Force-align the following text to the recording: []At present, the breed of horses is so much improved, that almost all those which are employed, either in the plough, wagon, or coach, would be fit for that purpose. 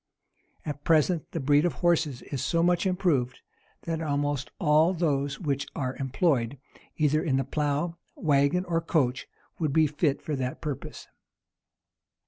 []At 0.65 0.83
present, 0.83 1.29
the 1.29 1.39
breed 1.39 1.63
of 1.63 1.73
horses 1.73 2.23
is 2.23 2.43
so 2.43 2.63
much 2.63 2.87
improved, 2.87 3.41
that 3.83 4.01
almost 4.01 4.49
all 4.59 4.95
those 4.95 5.39
which 5.39 5.67
are 5.75 5.95
employed, 5.97 6.57
either 6.97 7.21
in 7.21 7.37
the 7.37 7.43
plough, 7.43 7.99
wagon, 8.15 8.65
or 8.65 8.81
coach, 8.81 9.27
would 9.59 9.73
be 9.73 9.85
fit 9.85 10.19
for 10.19 10.35
that 10.35 10.59
purpose. 10.59 11.07